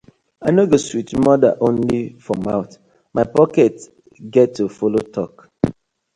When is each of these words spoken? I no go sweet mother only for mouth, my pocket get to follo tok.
I 0.41 0.49
no 0.55 0.63
go 0.71 0.77
sweet 0.77 1.09
mother 1.19 1.55
only 1.61 2.13
for 2.17 2.35
mouth, 2.37 2.75
my 3.13 3.23
pocket 3.23 3.75
get 4.31 4.55
to 4.55 4.63
follo 4.67 5.01
tok. 5.13 5.47